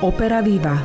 [0.00, 0.80] Opera Viva.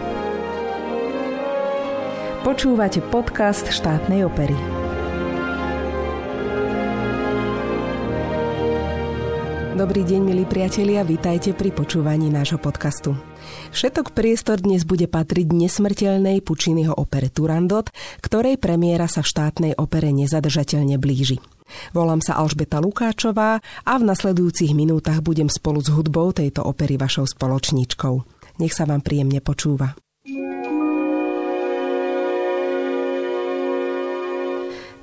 [2.44, 4.52] Počúvate podcast štátnej opery.
[9.80, 13.16] Dobrý deň, milí priatelia, vítajte pri počúvaní nášho podcastu.
[13.72, 17.88] Všetok priestor dnes bude patriť nesmrteľnej Pučínyho opere Turandot,
[18.20, 21.40] ktorej premiéra sa v štátnej opere nezadržateľne blíži.
[21.96, 27.24] Volám sa Alžbeta Lukáčová a v nasledujúcich minútach budem spolu s hudbou tejto opery vašou
[27.24, 28.35] spoločníčkou.
[28.56, 30.00] Nech sa vám príjemne počúva.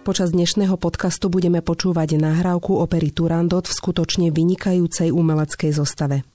[0.02, 6.27] Počas dnešného podcastu budeme počúvať nahrávku opery Turandot v skutočne vynikajúcej umeleckej zostave.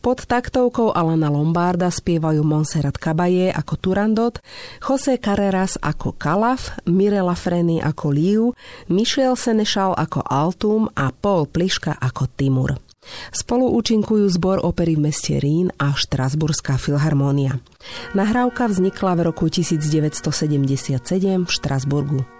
[0.00, 4.40] Pod taktovkou Alana Lombarda spievajú Monserrat Caballé ako Turandot,
[4.84, 8.44] José Carreras ako Calaf, Mirela Freny ako Liu,
[8.92, 12.85] Michel Senešal ako Altum a Paul Pliška ako Timur.
[13.32, 17.58] Spolu účinkujú zbor opery v meste Rín a Štrasburská filharmónia.
[18.12, 21.00] Nahrávka vznikla v roku 1977
[21.42, 22.35] v Štrasburgu.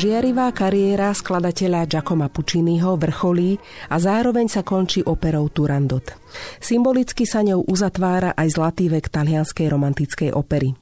[0.00, 3.60] Žiarivá kariéra skladateľa Giacomo Pucciniho vrcholí
[3.92, 6.16] a zároveň sa končí operou Turandot.
[6.56, 10.72] Symbolicky sa ňou uzatvára aj zlatý vek talianskej romantickej opery.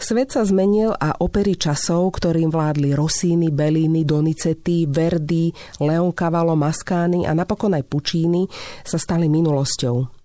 [0.00, 5.52] Svet sa zmenil a opery časov, ktorým vládli Rossini, Bellini, Donizetti, Verdi,
[5.84, 8.48] Leoncavallo, Mascani a napokon aj Puccini,
[8.80, 10.15] sa stali minulosťou.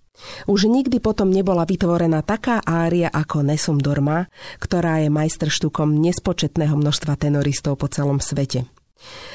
[0.46, 4.30] Už nikdy potom nebola vytvorená taká ária ako Nesom Dorma,
[4.62, 8.66] ktorá je majstrštukom nespočetného množstva tenoristov po celom svete.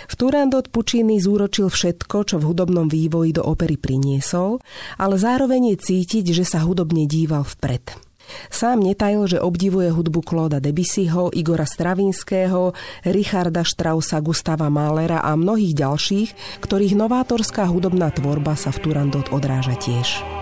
[0.07, 4.63] V Turandot Puccini zúročil všetko, čo v hudobnom vývoji do opery priniesol,
[4.95, 8.07] ale zároveň je cítiť, že sa hudobne díval vpred.
[8.51, 12.75] Sám netajil, že obdivuje hudbu Klóda Debussyho, Igora Stravinského,
[13.07, 16.29] Richarda Straussa, Gustava Mahlera a mnohých ďalších,
[16.59, 20.36] ktorých novátorská hudobná tvorba sa v Turandot odráža tiež.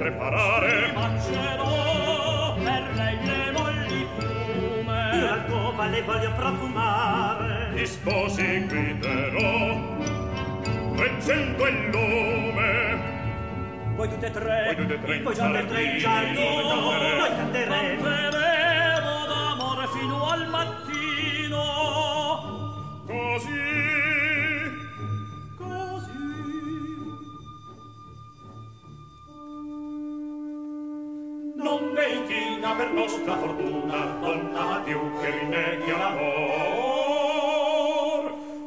[0.00, 0.92] Preparare.
[0.92, 7.70] Mangerò per lei le molli piume Io l'alcova le voglio profumare.
[7.74, 9.78] Gli sposi guiderò
[10.96, 13.08] Reggendo il nome.
[13.94, 14.74] Voi tutte e tre?
[14.74, 16.40] Voi tutte e tre in Poi già per tre in giardino?
[17.36, 18.02] canteremo.
[18.02, 20.79] Canteremo d'amore fino al mattino
[32.80, 36.22] per vostra fortuna donate un che rimedio all'amor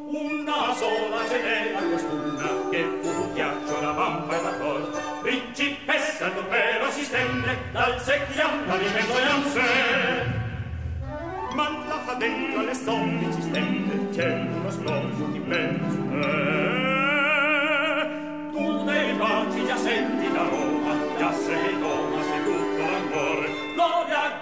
[0.05, 4.87] una sola ce n'è la costuna che fu un ghiaccio la bamba e la col
[5.23, 9.61] principessa d'opera si stende dal secchiam l'alimento e anse
[11.55, 15.97] ma la fa dentro alle sonde ci stende c'è uno snoio di mezzo.
[16.21, 18.07] Eh,
[18.51, 20.72] tu dei baci già senti da voi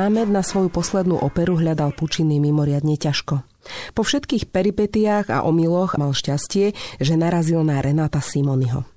[0.00, 3.44] Námed na svoju poslednú operu hľadal Pučiny mimoriadne ťažko.
[3.92, 8.88] Po všetkých peripetiách a omyloch mal šťastie, že narazil na Renáta Simonyho.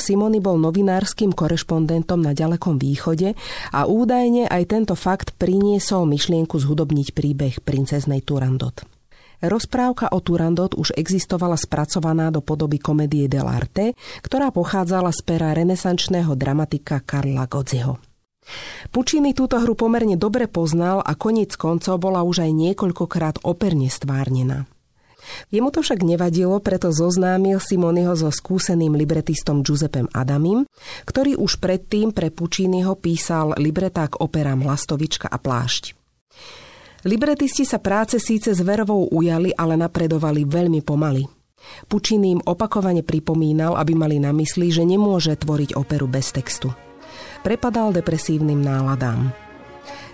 [0.00, 3.36] Simony bol novinárskym korešpondentom na ďalekom východe
[3.68, 8.80] a údajne aj tento fakt priniesol myšlienku zhudobniť príbeh princeznej Turandot.
[9.44, 13.92] Rozprávka o Turandot už existovala spracovaná do podoby komedie dell'arte,
[14.24, 18.05] ktorá pochádzala z pera renesančného dramatika Karla Godziho.
[18.94, 24.70] Pučiny túto hru pomerne dobre poznal a koniec koncov bola už aj niekoľkokrát operne stvárnená.
[25.50, 30.62] Jemu to však nevadilo, preto zoznámil Simonyho so skúseným libretistom Giuseppem Adamim,
[31.02, 35.98] ktorý už predtým pre Pučínyho písal libretá k operám Lastovička a Plášť.
[37.06, 41.26] Libretisti sa práce síce s verovou ujali, ale napredovali veľmi pomaly.
[41.90, 46.85] Pučíny im opakovane pripomínal, aby mali na mysli, že nemôže tvoriť operu bez textu.
[47.46, 49.30] Prepadal depresívnym náladám.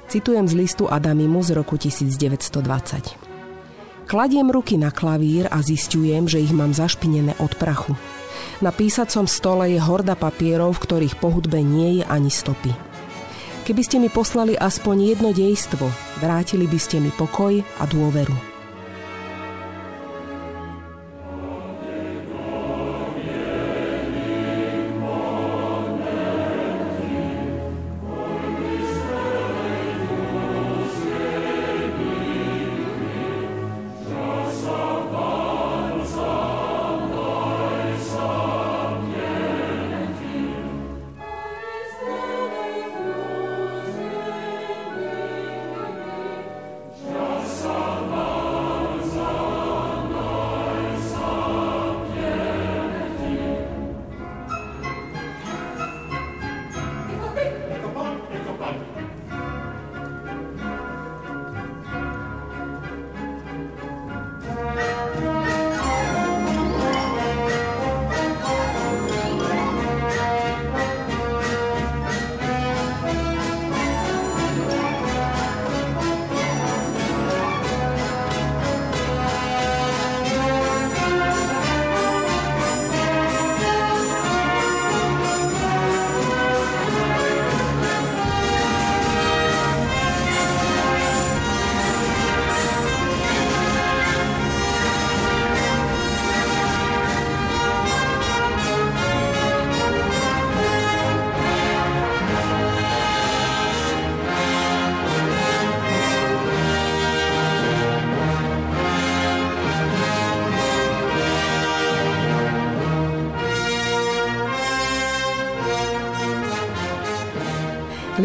[0.04, 2.60] Citujem z listu Adamimu z roku 1920.
[4.04, 7.96] Kladiem ruky na klavír a zistujem, že ich mám zašpinené od prachu.
[8.60, 12.68] Na písacom stole je horda papierov, v ktorých po hudbe nie je ani stopy.
[13.64, 15.88] Keby ste mi poslali aspoň jedno dejstvo,
[16.20, 18.51] vrátili by ste mi pokoj a dôveru.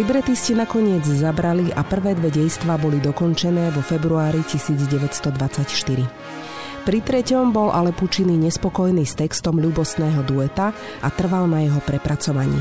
[0.08, 6.88] Libretisti nakoniec zabrali a prvé dve dejstva boli dokončené vo februári 1924.
[6.88, 10.72] Pri treťom bol ale Pučiny nespokojný s textom ľubostného dueta
[11.04, 12.56] a trval na jeho prepracovaní.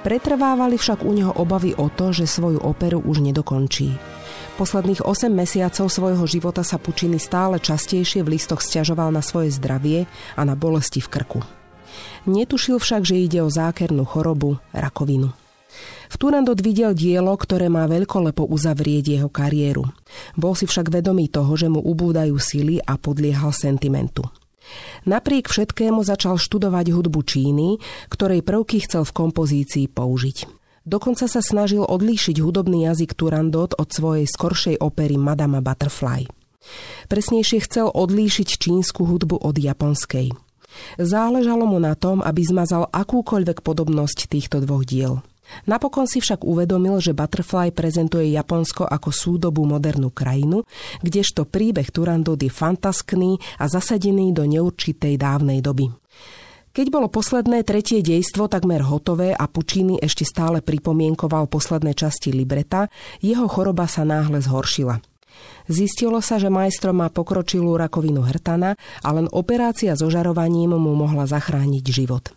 [0.00, 3.92] Pretrvávali však u neho obavy o to, že svoju operu už nedokončí.
[4.56, 10.08] Posledných 8 mesiacov svojho života sa Pučiny stále častejšie v listoch stiažoval na svoje zdravie
[10.32, 11.44] a na bolesti v krku.
[12.24, 15.36] Netušil však, že ide o zákernú chorobu, rakovinu.
[16.06, 19.84] V Turandot videl dielo, ktoré má veľkolepo uzavrieť jeho kariéru.
[20.38, 24.24] Bol si však vedomý toho, že mu ubúdajú sily a podliehal sentimentu.
[25.06, 27.78] Napriek všetkému začal študovať hudbu Číny,
[28.10, 30.46] ktorej prvky chcel v kompozícii použiť.
[30.86, 36.30] Dokonca sa snažil odlíšiť hudobný jazyk Turandot od svojej skoršej opery Madama Butterfly.
[37.10, 40.34] Presnejšie chcel odlíšiť čínsku hudbu od japonskej.
[40.98, 45.22] Záležalo mu na tom, aby zmazal akúkoľvek podobnosť týchto dvoch diel.
[45.66, 50.66] Napokon si však uvedomil, že Butterfly prezentuje Japonsko ako súdobú modernú krajinu,
[51.02, 55.90] kdežto príbeh Turandot je fantaskný a zasadený do neurčitej dávnej doby.
[56.76, 62.92] Keď bolo posledné tretie dejstvo takmer hotové a Pučíny ešte stále pripomienkoval posledné časti libreta,
[63.24, 65.00] jeho choroba sa náhle zhoršila.
[65.72, 71.24] Zistilo sa, že majstro má pokročilú rakovinu hrtana a len operácia so žarovaním mu mohla
[71.24, 72.36] zachrániť život.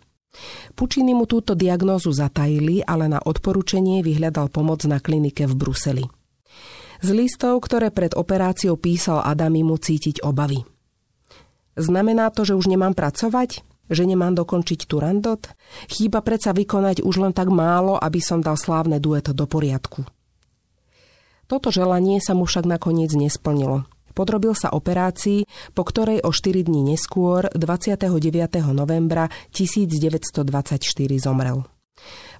[0.74, 6.04] Pučiny mu túto diagnózu zatajili, ale na odporúčanie vyhľadal pomoc na klinike v Bruseli.
[7.00, 10.60] Z listov, ktoré pred operáciou písal Adami, mu cítiť obavy.
[11.80, 13.64] Znamená to, že už nemám pracovať?
[13.90, 15.50] Že nemám dokončiť Turandot?
[15.88, 20.04] Chýba predsa vykonať už len tak málo, aby som dal slávne dueto do poriadku.
[21.50, 23.88] Toto želanie sa mu však nakoniec nesplnilo.
[24.12, 28.10] Podrobil sa operácii, po ktorej o 4 dní neskôr, 29.
[28.74, 30.46] novembra 1924
[31.20, 31.62] zomrel.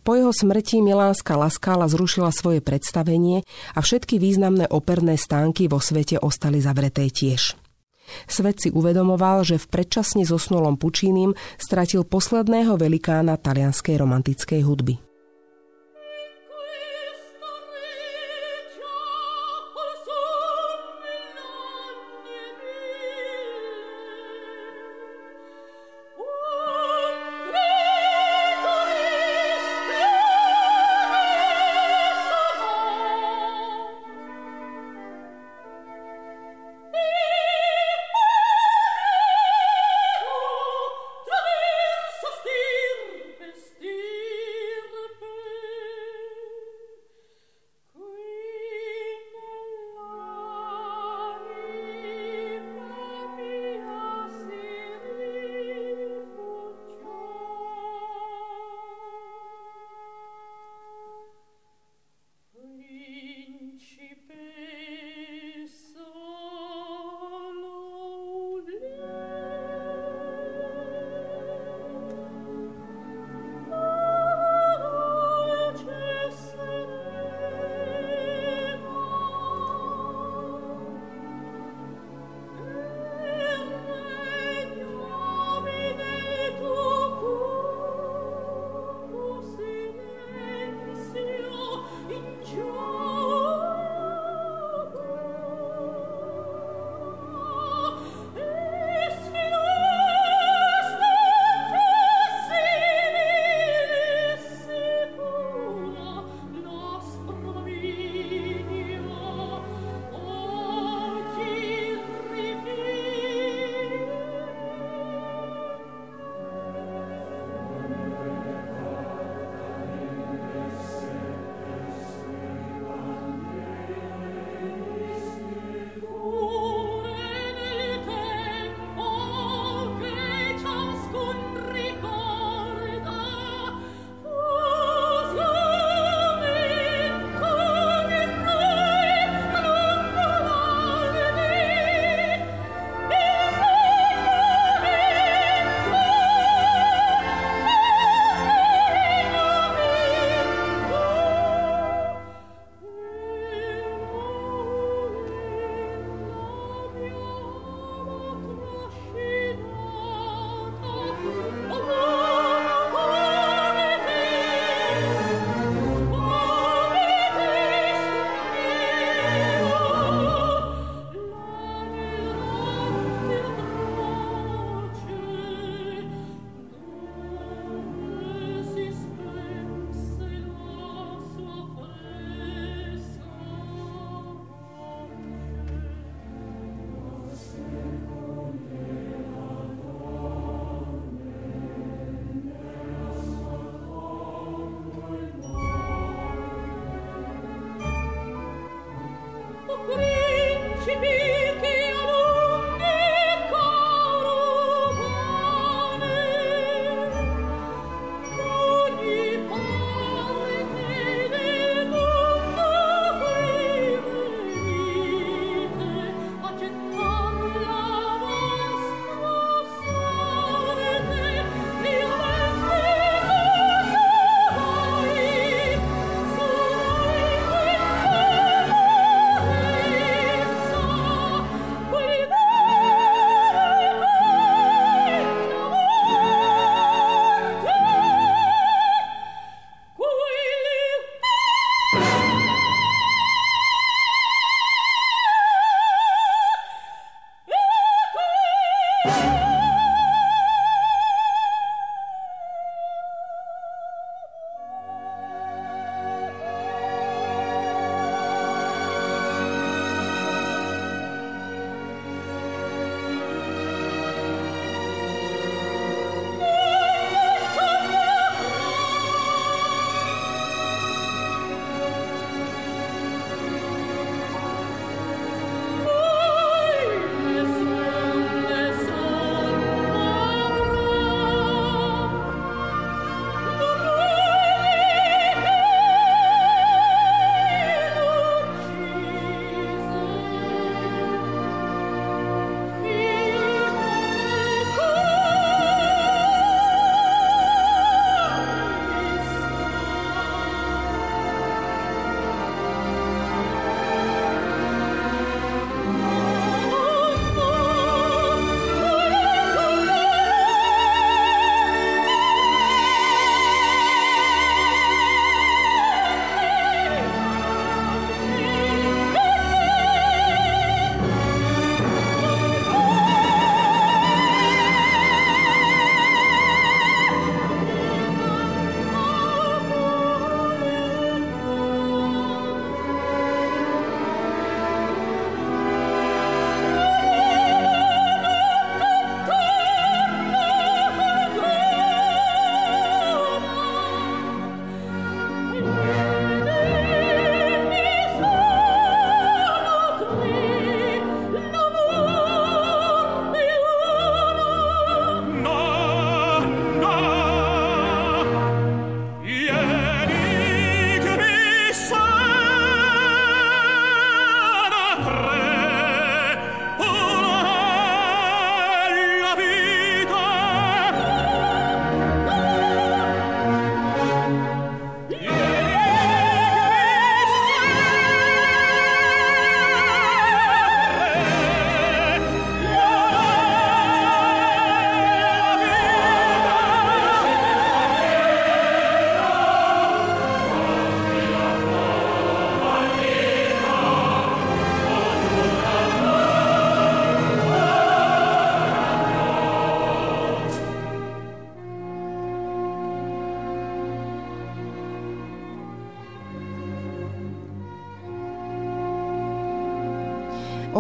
[0.01, 3.45] Po jeho smrti Milánska Laskála zrušila svoje predstavenie
[3.77, 7.61] a všetky významné operné stánky vo svete ostali zavreté tiež.
[8.27, 15.10] Svet si uvedomoval, že v predčasne zosnulom Pučínim stratil posledného velikána talianskej romantickej hudby.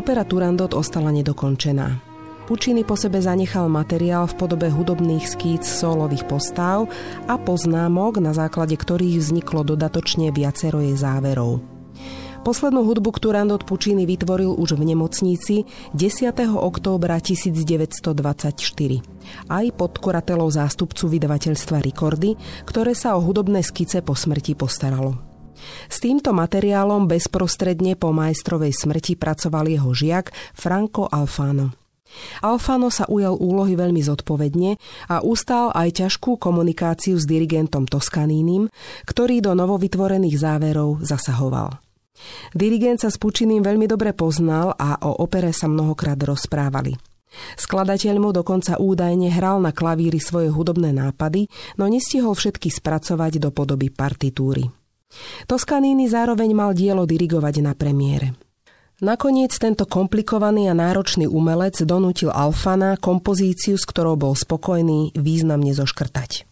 [0.00, 2.00] Opera Turandot ostala nedokončená.
[2.48, 6.88] Pučiny po sebe zanechal materiál v podobe hudobných skýc solových postáv
[7.28, 11.60] a poznámok, na základe ktorých vzniklo dodatočne viacero jej záverov.
[12.40, 16.32] Poslednú hudbu Turandot Pučiny vytvoril už v nemocnici 10.
[16.48, 18.56] októbra 1924
[19.52, 25.29] aj pod kuratelou zástupcu vydavateľstva Rikordy, ktoré sa o hudobné skice po smrti postaralo.
[25.88, 31.77] S týmto materiálom bezprostredne po majstrovej smrti pracoval jeho žiak Franco Alfano.
[32.42, 34.75] Alfano sa ujal úlohy veľmi zodpovedne
[35.07, 38.66] a ustal aj ťažkú komunikáciu s dirigentom Toskanínim,
[39.07, 41.79] ktorý do novovytvorených záverov zasahoval.
[42.53, 46.99] Dirigent sa s Pučiným veľmi dobre poznal a o opere sa mnohokrát rozprávali.
[47.55, 51.46] Skladateľ mu dokonca údajne hral na klavíri svoje hudobné nápady,
[51.79, 54.79] no nestihol všetky spracovať do podoby partitúry.
[55.46, 58.35] Toskaníny zároveň mal dielo dirigovať na premiére.
[59.01, 66.44] Nakoniec tento komplikovaný a náročný umelec donútil Alfana kompozíciu, s ktorou bol spokojný, významne zoškrtať.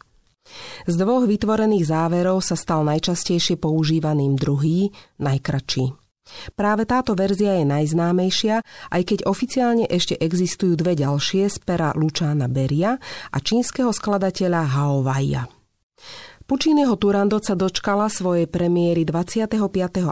[0.89, 4.89] Z dvoch vytvorených záverov sa stal najčastejšie používaným druhý,
[5.21, 5.93] najkračší.
[6.57, 8.61] Práve táto verzia je najznámejšia,
[8.93, 12.97] aj keď oficiálne ešte existujú dve ďalšie z pera Lučána Beria
[13.33, 15.49] a čínskeho skladateľa Hao Waia.
[16.49, 19.53] Pučínyho Turandot sa dočkala svojej premiéry 25.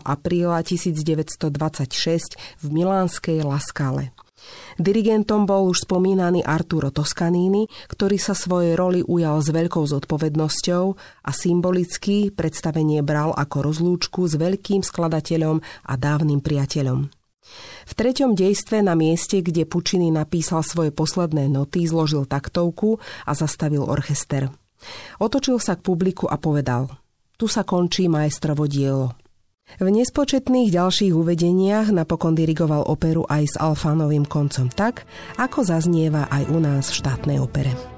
[0.04, 4.12] apríla 1926 v milánskej Laskale.
[4.76, 10.84] Dirigentom bol už spomínaný Arturo Toscanini, ktorý sa svojej roli ujal s veľkou zodpovednosťou
[11.24, 17.08] a symbolicky predstavenie bral ako rozlúčku s veľkým skladateľom a dávnym priateľom.
[17.88, 23.88] V treťom dejstve na mieste, kde Pučiny napísal svoje posledné noty, zložil taktovku a zastavil
[23.88, 24.52] orchester.
[25.18, 26.90] Otočil sa k publiku a povedal
[27.34, 29.16] Tu sa končí majstrovo dielo.
[29.82, 35.02] V nespočetných ďalších uvedeniach napokon dirigoval operu aj s Alfánovým koncom tak,
[35.42, 37.95] ako zaznieva aj u nás v štátnej opere.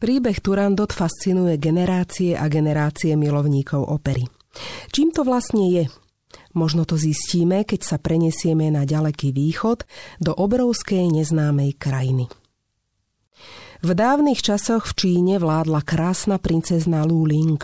[0.00, 4.24] Príbeh Turandot fascinuje generácie a generácie milovníkov opery.
[4.88, 5.84] Čím to vlastne je?
[6.56, 9.84] Možno to zistíme, keď sa prenesieme na ďaleký východ
[10.24, 12.32] do obrovskej neznámej krajiny.
[13.84, 17.60] V dávnych časoch v Číne vládla krásna princezna Lu Ling.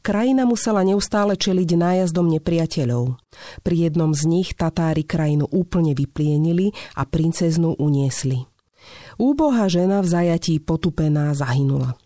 [0.00, 3.20] Krajina musela neustále čeliť nájazdom nepriateľov.
[3.60, 8.55] Pri jednom z nich Tatári krajinu úplne vyplienili a princeznu uniesli.
[9.16, 11.96] Úbohá žena v zajatí potupená zahynula.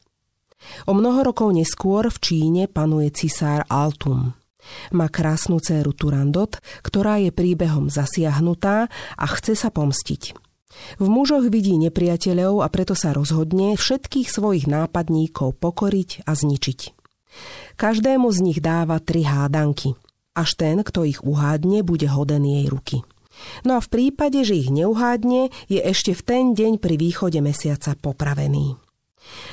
[0.87, 4.37] O mnoho rokov neskôr v Číne panuje cisár Altum.
[4.93, 10.37] Má krásnu dceru Turandot, ktorá je príbehom zasiahnutá a chce sa pomstiť.
[11.03, 16.81] V mužoch vidí nepriateľov a preto sa rozhodne všetkých svojich nápadníkov pokoriť a zničiť.
[17.75, 19.97] Každému z nich dáva tri hádanky.
[20.37, 23.03] Až ten, kto ich uhádne, bude hoden jej ruky.
[23.65, 27.97] No a v prípade, že ich neuhádne, je ešte v ten deň pri východe mesiaca
[27.97, 28.77] popravený.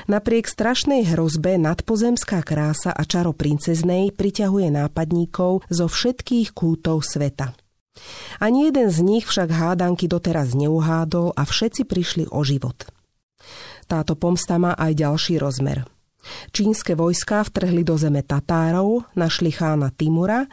[0.07, 7.53] Napriek strašnej hrozbe nadpozemská krása a čaro princeznej priťahuje nápadníkov zo všetkých kútov sveta.
[8.37, 12.85] Ani jeden z nich však hádanky doteraz neuhádol a všetci prišli o život.
[13.89, 15.87] Táto pomsta má aj ďalší rozmer.
[16.51, 20.43] Čínske vojská vtrhli do zeme Tatárov, našli chána Timura,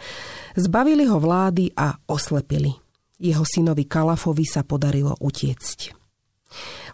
[0.55, 2.84] zbavili ho vlády a oslepili.
[3.25, 5.97] Jeho synovi Kalafovi sa podarilo utiecť.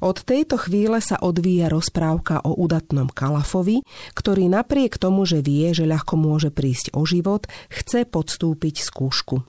[0.00, 3.82] Od tejto chvíle sa odvíja rozprávka o udatnom Kalafovi,
[4.14, 9.42] ktorý napriek tomu, že vie, že ľahko môže prísť o život, chce podstúpiť skúšku.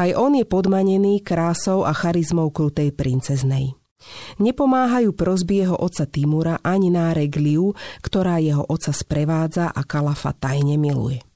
[0.00, 3.76] Aj on je podmanený krásou a charizmou krutej princeznej.
[4.40, 10.80] Nepomáhajú prosby jeho oca Timura ani nárek Liu, ktorá jeho oca sprevádza a Kalafa tajne
[10.80, 11.27] miluje.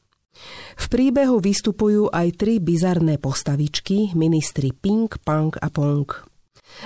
[0.79, 6.09] V príbehu vystupujú aj tri bizarné postavičky, ministri Ping, Pang a Pong.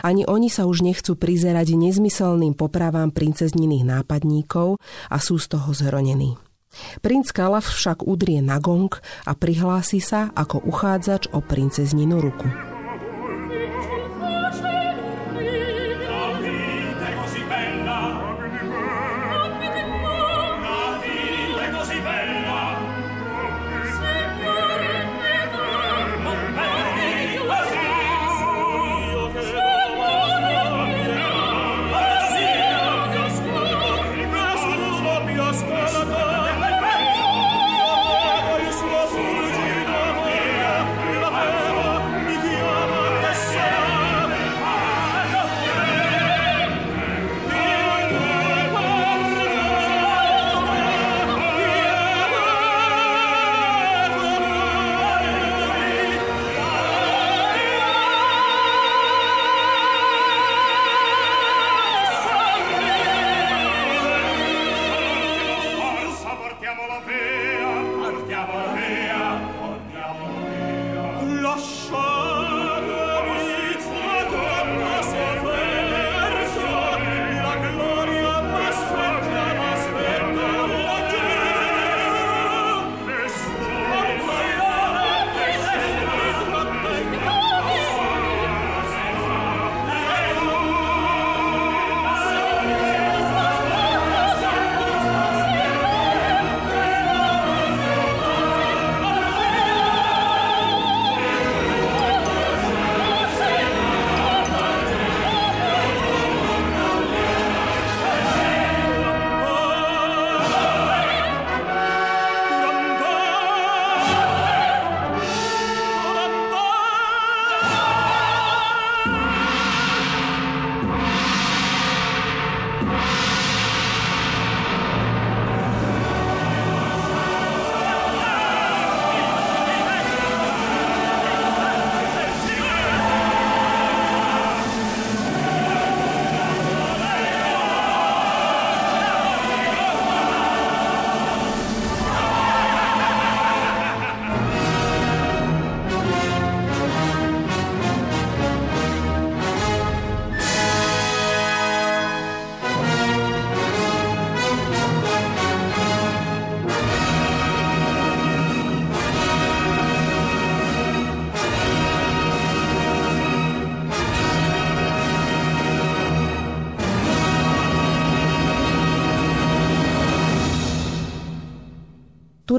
[0.02, 6.34] Ani oni sa už nechcú prizerať nezmyselným popravám princezniných nápadníkov a sú z toho zhronení.
[7.00, 8.92] Princ Kalaf však udrie na gong
[9.24, 12.75] a prihlási sa ako uchádzač o princezninu ruku.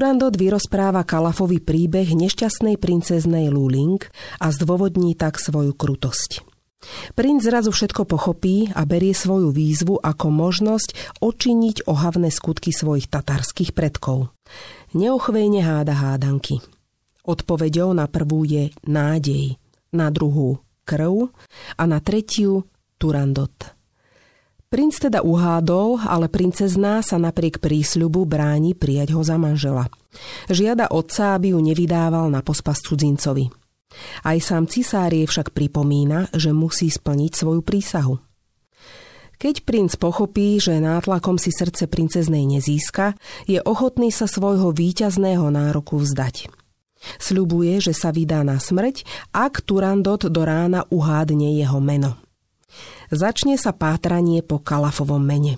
[0.08, 4.00] Turandot vyrozpráva Kalafovi príbeh nešťastnej princeznej Luling
[4.40, 6.48] a zdôvodní tak svoju krutosť.
[7.12, 13.76] Princ zrazu všetko pochopí a berie svoju výzvu ako možnosť očiniť ohavné skutky svojich tatárskych
[13.76, 14.32] predkov.
[14.96, 16.64] Neochvejne háda hádanky.
[17.28, 19.60] Odpovedou na prvú je nádej,
[19.92, 20.56] na druhú
[20.88, 21.28] krv
[21.76, 22.64] a na tretiu
[22.96, 23.77] Turandot.
[24.68, 29.88] Princ teda uhádol, ale princezná sa napriek prísľubu bráni prijať ho za manžela.
[30.52, 33.48] Žiada otca, aby ju nevydával na pospas cudzincovi.
[34.28, 38.20] Aj sám cisár jej však pripomína, že musí splniť svoju prísahu.
[39.40, 43.16] Keď princ pochopí, že nátlakom si srdce princeznej nezíska,
[43.48, 46.52] je ochotný sa svojho víťazného nároku vzdať.
[47.16, 52.27] Sľubuje, že sa vydá na smrť, ak Turandot do rána uhádne jeho meno.
[53.08, 55.56] Začne sa pátranie po Kalafovom mene.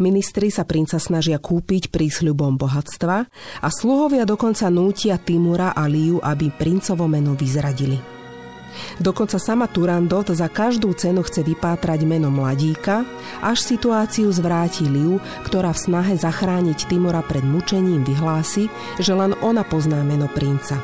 [0.00, 3.16] Ministri sa princa snažia kúpiť prísľubom bohatstva
[3.60, 8.00] a sluhovia dokonca nútia Timura a Liu, aby princovo meno vyzradili.
[8.96, 13.04] Dokonca sama Turandot za každú cenu chce vypátrať meno mladíka,
[13.44, 19.60] až situáciu zvráti Liu, ktorá v snahe zachrániť Timura pred mučením vyhlási, že len ona
[19.60, 20.80] pozná meno princa.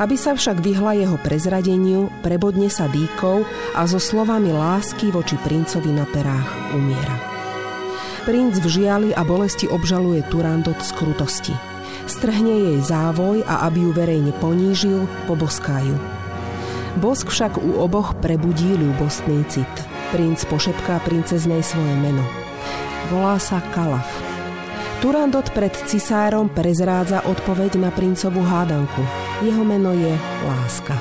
[0.00, 3.44] Aby sa však vyhla jeho prezradeniu, prebodne sa dýkov
[3.76, 7.16] a so slovami lásky voči princovi na perách umiera.
[8.24, 11.54] Princ v žiali a bolesti obžaluje Turandot z krutosti.
[12.04, 15.96] Strhne jej závoj a aby ju verejne ponížil, poboskájú.
[16.98, 19.70] Bosk však u oboch prebudí ľúbostný cit.
[20.10, 22.22] Princ pošepká princeznej svoje meno.
[23.14, 24.29] Volá sa Kalaf.
[25.00, 29.00] Turandot pred cisárom prezrádza odpoveď na princovú hádanku.
[29.40, 30.12] Jeho meno je
[30.44, 30.92] Láska.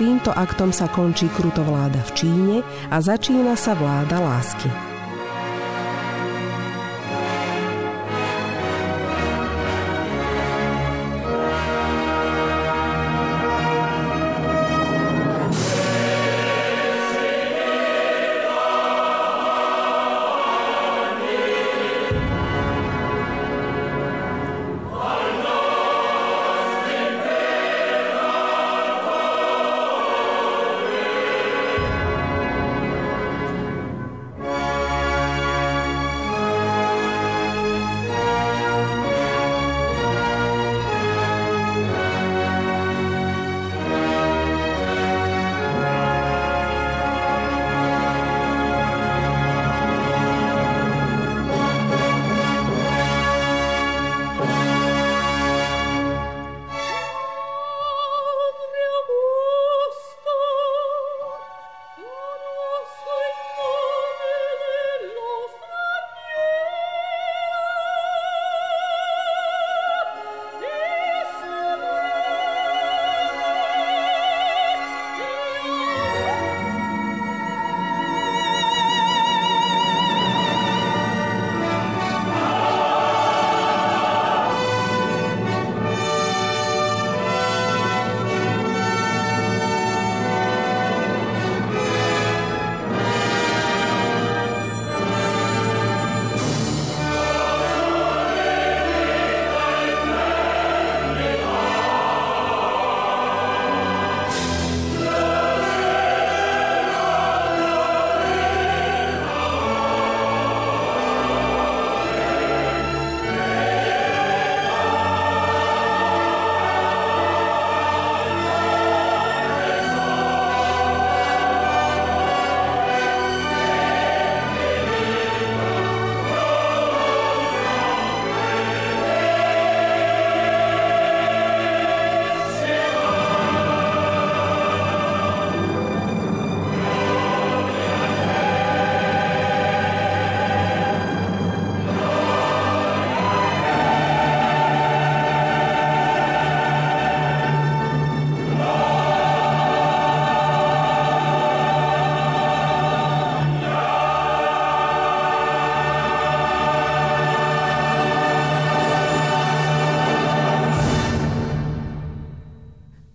[0.00, 2.56] Týmto aktom sa končí krutovláda v Číne
[2.88, 4.91] a začína sa vláda lásky.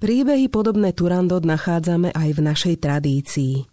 [0.08, 3.68] Príbehy podobné Turandot nachádzame aj v našej tradícii.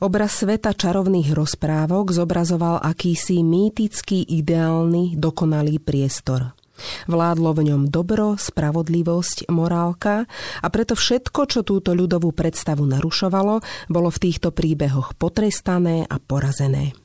[0.00, 6.56] Obraz sveta čarovných rozprávok zobrazoval akýsi mýtický, ideálny, dokonalý priestor.
[7.04, 10.24] Vládlo v ňom dobro, spravodlivosť, morálka
[10.64, 13.60] a preto všetko, čo túto ľudovú predstavu narušovalo,
[13.92, 16.96] bolo v týchto príbehoch potrestané a porazené.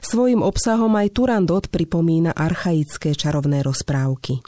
[0.00, 4.40] Svojim obsahom aj Turandot pripomína archaické čarovné rozprávky.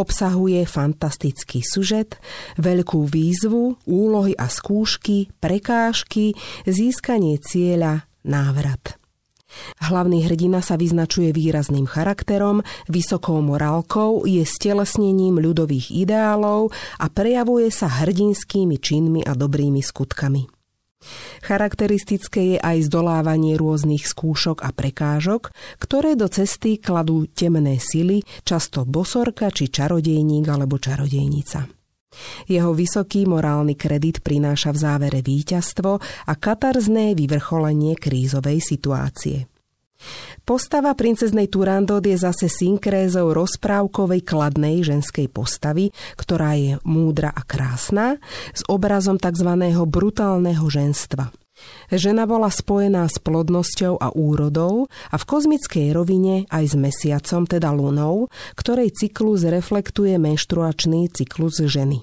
[0.00, 2.16] Obsahuje fantastický sužet,
[2.56, 9.00] veľkú výzvu, úlohy a skúšky, prekážky, získanie cieľa, návrat.
[9.82, 16.70] Hlavný hrdina sa vyznačuje výrazným charakterom, vysokou morálkou, je stelesnením ľudových ideálov
[17.02, 20.59] a prejavuje sa hrdinskými činmi a dobrými skutkami.
[21.42, 25.50] Charakteristické je aj zdolávanie rôznych skúšok a prekážok,
[25.82, 31.66] ktoré do cesty kladú temné sily, často bosorka či čarodejník alebo čarodejnica.
[32.46, 35.90] Jeho vysoký morálny kredit prináša v závere víťazstvo
[36.26, 39.49] a katarzné vyvrcholenie krízovej situácie.
[40.48, 48.18] Postava princeznej Turandot je zase synkrézou rozprávkovej kladnej ženskej postavy, ktorá je múdra a krásna,
[48.56, 49.50] s obrazom tzv.
[49.86, 51.30] brutálneho ženstva.
[51.92, 57.68] Žena bola spojená s plodnosťou a úrodou a v kozmickej rovine aj s mesiacom, teda
[57.74, 62.00] lunou, ktorej cyklus reflektuje menštruačný cyklus ženy.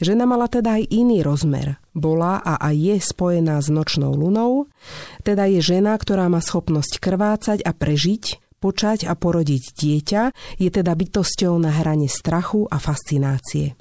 [0.00, 1.83] Žena mala teda aj iný rozmer.
[1.94, 4.66] Bola a aj je spojená s nočnou lunou,
[5.22, 10.22] teda je žena, ktorá má schopnosť krvácať a prežiť, počať a porodiť dieťa,
[10.58, 13.78] je teda bytosťou na hrane strachu a fascinácie.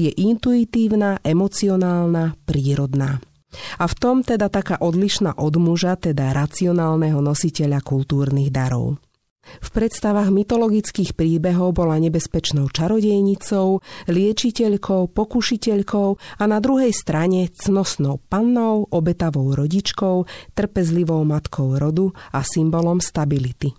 [0.00, 3.22] Je intuitívna, emocionálna, prírodná.
[3.80, 9.00] A v tom teda taká odlišná od muža, teda racionálneho nositeľa kultúrnych darov.
[9.62, 13.78] V predstavách mytologických príbehov bola nebezpečnou čarodejnicou,
[14.10, 16.08] liečiteľkou, pokušiteľkou
[16.42, 20.26] a na druhej strane cnosnou pannou, obetavou rodičkou,
[20.58, 23.77] trpezlivou matkou rodu a symbolom stability.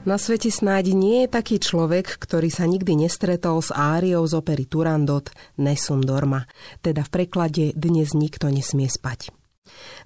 [0.00, 4.64] Na svete snáď nie je taký človek, ktorý sa nikdy nestretol s áriou z opery
[4.64, 5.28] Turandot
[5.60, 6.48] Nessun Dorma,
[6.80, 9.28] teda v preklade Dnes nikto nesmie spať.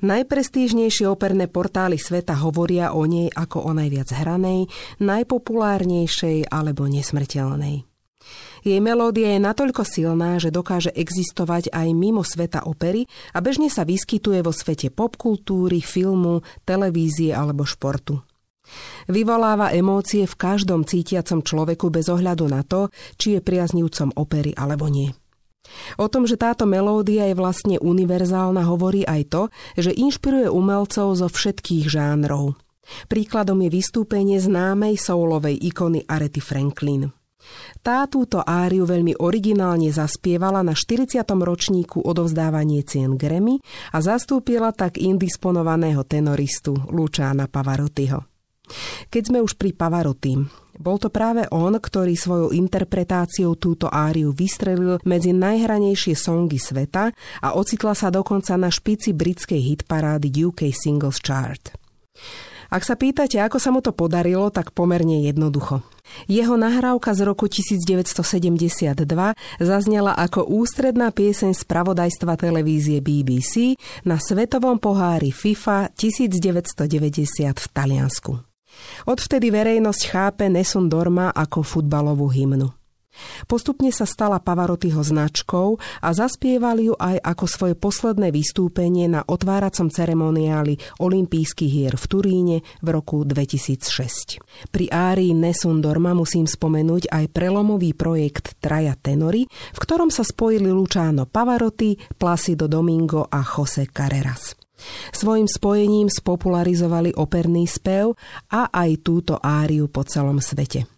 [0.03, 4.67] Najprestížnejšie operné portály sveta hovoria o nej ako o najviac hranej,
[4.99, 7.87] najpopulárnejšej alebo nesmrteľnej.
[8.67, 13.87] Jej melódia je natoľko silná, že dokáže existovať aj mimo sveta opery a bežne sa
[13.87, 18.27] vyskytuje vo svete popkultúry, filmu, televízie alebo športu.
[19.11, 22.89] Vyvoláva emócie v každom cítiacom človeku bez ohľadu na to,
[23.21, 25.13] či je priaznivcom opery alebo nie.
[25.97, 29.43] O tom, že táto melódia je vlastne univerzálna, hovorí aj to,
[29.81, 32.57] že inšpiruje umelcov zo všetkých žánrov.
[33.09, 37.09] Príkladom je vystúpenie známej soulovej ikony Arety Franklin.
[37.85, 41.21] Tá túto áriu veľmi originálne zaspievala na 40.
[41.21, 43.61] ročníku odovzdávanie cien Grammy
[43.93, 48.34] a zastúpila tak indisponovaného tenoristu Lučána Pavarottiho.
[49.13, 50.41] Keď sme už pri Pavarotti,
[50.75, 57.49] bol to práve on, ktorý svojou interpretáciou túto áriu vystrelil medzi najhranejšie songy sveta a
[57.55, 61.79] ocitla sa dokonca na špici britskej hitparády UK Singles Chart.
[62.75, 65.87] Ak sa pýtate, ako sa mu to podarilo, tak pomerne jednoducho.
[66.27, 68.99] Jeho nahrávka z roku 1972
[69.63, 78.54] zaznela ako ústredná pieseň spravodajstva televízie BBC na svetovom pohári FIFA 1990 v Taliansku.
[79.05, 82.85] Odvtedy verejnosť chápe Nesun Dorma ako futbalovú hymnu.
[83.47, 89.89] Postupne sa stala Pavarottiho značkou a zaspieval ju aj ako svoje posledné vystúpenie na otváracom
[89.89, 94.43] ceremoniáli olympijských hier v Turíne v roku 2006.
[94.71, 100.71] Pri árii Nesun Dorma musím spomenúť aj prelomový projekt Traja tenory, v ktorom sa spojili
[100.71, 104.64] Luciano Pavarotti, Placido Domingo a Jose Carreras.
[105.13, 108.17] Svojim spojením spopularizovali operný spev
[108.51, 110.89] a aj túto áriu po celom svete.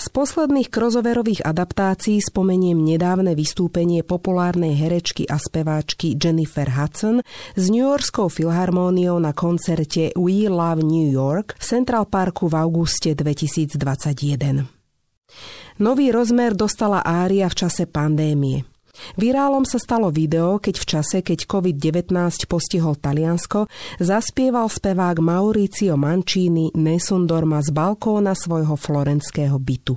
[0.00, 7.20] Z posledných krozoverových adaptácií spomeniem nedávne vystúpenie populárnej herečky a speváčky Jennifer Hudson
[7.54, 13.12] s New Yorkskou filharmóniou na koncerte We Love New York v Central Parku v auguste
[13.12, 14.64] 2021.
[15.80, 18.69] Nový rozmer dostala ária v čase pandémie.
[19.16, 22.14] Virálom sa stalo video, keď v čase, keď COVID-19
[22.48, 23.66] postihol Taliansko,
[24.00, 29.94] zaspieval spevák Mauricio Mancini Nessun Dorma z balkóna svojho florenského bytu.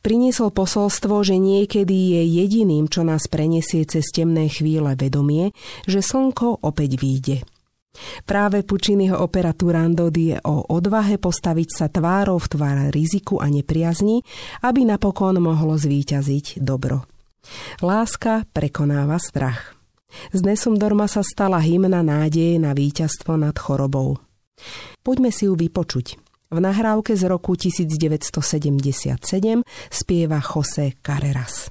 [0.00, 5.52] Priniesol posolstvo, že niekedy je jediným, čo nás prenesie cez temné chvíle vedomie,
[5.84, 7.36] že slnko opäť výjde.
[8.24, 14.22] Práve Pučiniho opera Turandot je o odvahe postaviť sa tvárou v tvár riziku a nepriazni,
[14.62, 17.09] aby napokon mohlo zvíťaziť dobro.
[17.80, 19.78] Láska prekonáva strach.
[20.34, 24.18] Z Nesum Dorma sa stala hymna nádeje na víťazstvo nad chorobou.
[25.00, 26.18] Poďme si ju vypočuť.
[26.50, 29.14] V nahrávke z roku 1977
[29.88, 31.70] spieva José Carreras.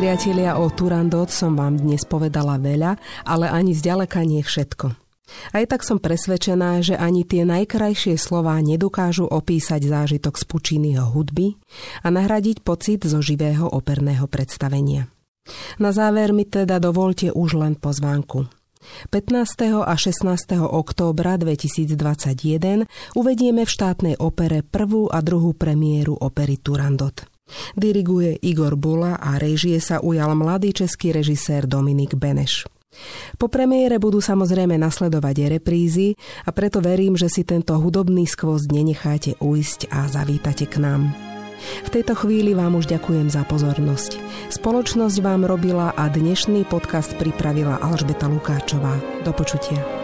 [0.00, 2.96] Priatelia, o Turandot som vám dnes povedala veľa,
[3.28, 4.96] ale ani zďaleka nie všetko.
[5.52, 11.60] Aj tak som presvedčená, že ani tie najkrajšie slová nedokážu opísať zážitok z Pučinyho hudby
[12.00, 15.12] a nahradiť pocit zo živého operného predstavenia.
[15.76, 18.48] Na záver mi teda dovolte už len pozvánku.
[19.12, 19.84] 15.
[19.84, 20.24] a 16.
[20.64, 27.29] októbra 2021 uvedieme v štátnej opere prvú a druhú premiéru opery Turandot.
[27.74, 32.66] Diriguje Igor Bula a režie sa ujal mladý český režisér Dominik Beneš.
[33.38, 39.38] Po premiére budú samozrejme nasledovať reprízy a preto verím, že si tento hudobný skvost nenecháte
[39.38, 41.14] uísť a zavítate k nám.
[41.60, 44.16] V tejto chvíli vám už ďakujem za pozornosť.
[44.48, 48.96] Spoločnosť vám robila a dnešný podcast pripravila Alžbeta Lukáčová.
[49.22, 49.99] Do počutia.